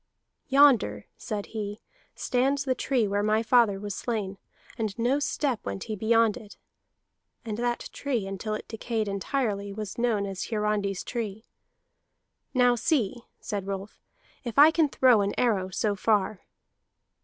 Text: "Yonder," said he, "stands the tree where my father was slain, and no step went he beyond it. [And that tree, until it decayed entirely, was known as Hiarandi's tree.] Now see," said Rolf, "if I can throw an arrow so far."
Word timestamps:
"Yonder," 0.47 1.05
said 1.15 1.45
he, 1.45 1.79
"stands 2.15 2.63
the 2.65 2.73
tree 2.73 3.07
where 3.07 3.21
my 3.21 3.43
father 3.43 3.79
was 3.79 3.93
slain, 3.93 4.39
and 4.75 4.97
no 4.97 5.19
step 5.19 5.63
went 5.63 5.83
he 5.83 5.95
beyond 5.95 6.35
it. 6.35 6.57
[And 7.45 7.55
that 7.59 7.87
tree, 7.93 8.25
until 8.25 8.55
it 8.55 8.67
decayed 8.67 9.07
entirely, 9.07 9.71
was 9.71 9.99
known 9.99 10.25
as 10.25 10.45
Hiarandi's 10.45 11.03
tree.] 11.03 11.45
Now 12.51 12.73
see," 12.73 13.17
said 13.39 13.67
Rolf, 13.67 14.01
"if 14.43 14.57
I 14.57 14.71
can 14.71 14.89
throw 14.89 15.21
an 15.21 15.35
arrow 15.37 15.69
so 15.69 15.95
far." 15.95 16.47